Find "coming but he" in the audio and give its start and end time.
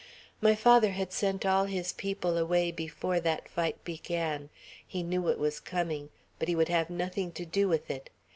5.59-6.55